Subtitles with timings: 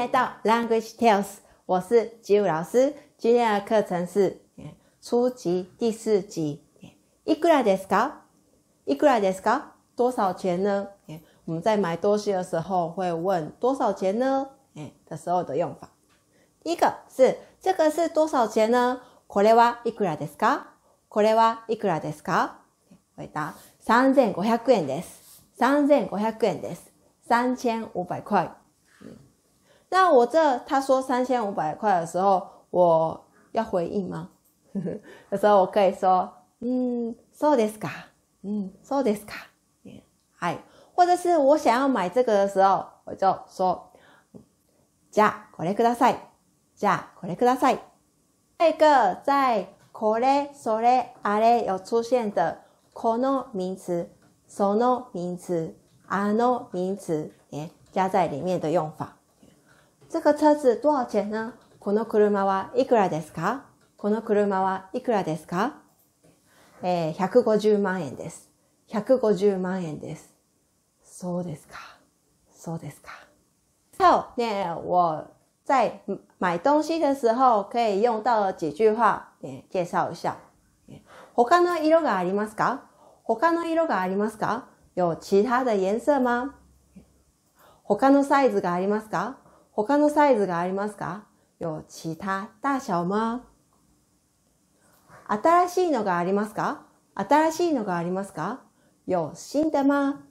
[0.00, 1.26] 来到 Language Tales，
[1.66, 2.94] 我是吉武老师。
[3.18, 4.40] 今天的课程是
[5.02, 6.62] 初级第四集。
[7.26, 8.12] いくらですか？
[8.86, 9.60] いくらですか？
[9.94, 10.88] 多少钱呢？
[11.44, 14.48] 我们在买东西的时候会问多少钱呢？
[14.74, 15.90] 哎的时候的用法。
[16.62, 19.02] 第一个是这个是多少钱呢？
[19.28, 20.62] これはいくらですか？
[21.10, 22.52] これはいくらですか？
[23.18, 25.44] 回答三千五百円です。
[25.58, 26.90] 三千五百円です。
[27.28, 28.59] 三千五百块。
[29.89, 34.29] 那我这他说三千五百块的时候，我要回应吗？
[35.29, 37.89] 的时候我可以说，嗯，そうですか，
[38.43, 39.47] 嗯，そうですか，
[40.39, 40.59] 哎，
[40.93, 43.81] 或者是我想要买这个的时候，我就说，
[45.11, 46.17] じゃこれください，
[46.77, 47.79] じゃこれください。
[48.57, 52.57] 这个在これ、それ、あれ有出现的
[52.93, 54.09] この名词、
[54.47, 55.73] その名词、
[56.07, 59.15] あの名词，哎，加在里面的用法。
[60.12, 61.52] 这个车子多少钱呢？
[61.78, 63.60] この車はいくらですか？
[63.96, 65.74] この車はいくらですか？
[66.82, 68.50] えー、150万円です。
[68.88, 70.34] 150万円です。
[71.04, 71.76] そうですか。
[72.52, 73.10] そうですか。
[74.00, 75.30] 好，那我
[75.64, 76.02] 在
[76.38, 79.28] 买东西的时候可以用到几句话，
[79.70, 80.38] 介绍一下。
[81.34, 82.80] 他の色がありますか？
[83.22, 84.64] 他の色がありますか？
[84.94, 86.54] 有其他的颜色吗？
[87.84, 89.36] 他のサイズがありますか？
[89.84, 91.26] 他のサイズがありますか？
[91.58, 93.42] 有其他大小吗
[95.28, 96.86] 新しいのがありますか？
[97.14, 98.60] 新しいのがありますか？
[99.06, 100.22] 有新的吗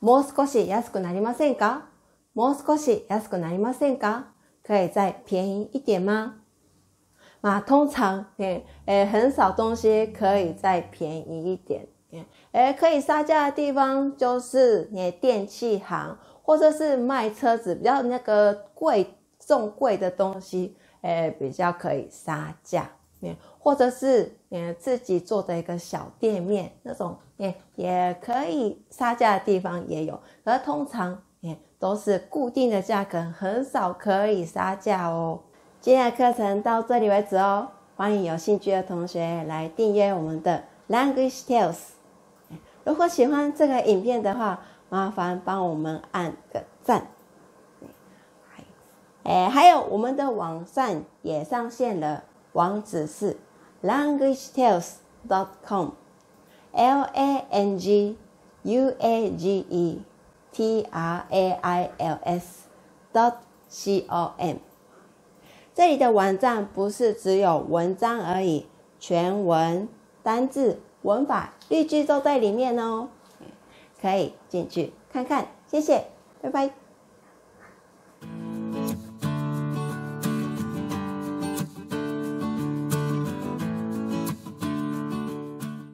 [0.00, 1.86] もう少し安くなりませんか？
[2.34, 4.32] もう少し安くなりませんか？
[4.62, 6.36] 可以再便宜一点吗？
[7.42, 11.88] 啊，通常，诶，诶，很少东西可以再便宜一点。
[12.52, 16.16] 诶，可以杀价的地方就是你电器行。
[16.42, 19.06] 或者是卖车子比较那个贵
[19.38, 22.90] 重贵的东西，诶，比较可以杀价，
[23.60, 35.38] 或者是你自己做的一个小店面那种，也也可以杀价的地方也有，而通常也都是固定的价格，很少可以杀价哦。
[35.80, 41.99] 今天的课程到这里为止哦，欢迎有兴趣的同学来订阅我们的 Language Tales。
[42.84, 47.08] 如果喜欢这个影片的话，麻烦帮我们按个赞，
[49.22, 53.36] 哎，还有我们的网站也上线了，网址是
[53.82, 54.94] language tales
[55.28, 58.16] dot com，l a n g
[58.62, 60.02] u a g e
[60.50, 62.66] t r a i l s
[63.12, 63.34] dot
[63.68, 64.56] c o m。
[65.74, 68.66] 这里的网站不是只有文章而已，
[68.98, 69.88] 全文、
[70.22, 73.08] 单字、文法、例句都在里面哦。
[74.00, 76.06] 可以进去看看，谢谢，
[76.40, 76.70] 拜拜。